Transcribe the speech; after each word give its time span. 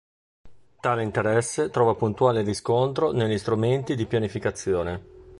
Tale 0.79 1.03
interesse 1.03 1.69
trova 1.69 1.93
puntuale 1.93 2.41
riscontro 2.41 3.11
negli 3.11 3.37
strumenti 3.37 3.93
di 3.93 4.07
pianificazione. 4.07 5.03